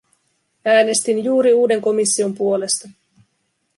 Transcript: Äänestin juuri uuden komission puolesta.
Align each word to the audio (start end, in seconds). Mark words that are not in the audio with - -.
Äänestin 0.65 1.23
juuri 1.23 1.53
uuden 1.53 1.81
komission 1.81 2.33
puolesta. 2.35 2.89